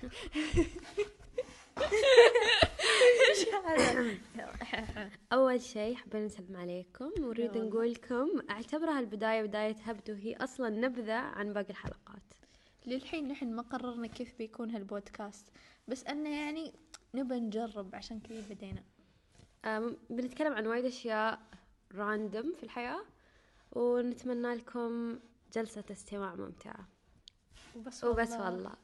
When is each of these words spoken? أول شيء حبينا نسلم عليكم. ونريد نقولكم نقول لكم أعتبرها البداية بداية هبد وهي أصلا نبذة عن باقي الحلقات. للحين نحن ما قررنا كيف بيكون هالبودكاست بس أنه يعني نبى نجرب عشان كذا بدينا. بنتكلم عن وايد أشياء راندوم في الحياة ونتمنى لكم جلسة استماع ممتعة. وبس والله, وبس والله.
أول 5.32 5.60
شيء 5.60 5.94
حبينا 5.94 6.26
نسلم 6.26 6.56
عليكم. 6.56 7.10
ونريد 7.18 7.58
نقولكم 7.58 7.68
نقول 7.68 7.92
لكم 7.92 8.28
أعتبرها 8.50 9.00
البداية 9.00 9.42
بداية 9.42 9.76
هبد 9.84 10.10
وهي 10.10 10.36
أصلا 10.36 10.68
نبذة 10.68 11.12
عن 11.12 11.52
باقي 11.52 11.70
الحلقات. 11.70 12.22
للحين 12.86 13.28
نحن 13.28 13.52
ما 13.52 13.62
قررنا 13.62 14.06
كيف 14.06 14.34
بيكون 14.38 14.70
هالبودكاست 14.70 15.46
بس 15.88 16.04
أنه 16.04 16.30
يعني 16.30 16.72
نبى 17.14 17.34
نجرب 17.34 17.94
عشان 17.94 18.20
كذا 18.20 18.40
بدينا. 18.50 18.82
بنتكلم 20.10 20.52
عن 20.52 20.66
وايد 20.66 20.84
أشياء 20.84 21.40
راندوم 21.94 22.52
في 22.52 22.62
الحياة 22.62 23.04
ونتمنى 23.72 24.54
لكم 24.54 25.18
جلسة 25.52 25.84
استماع 25.90 26.34
ممتعة. 26.34 26.88
وبس 27.76 28.04
والله, 28.04 28.22
وبس 28.22 28.32
والله. 28.32 28.74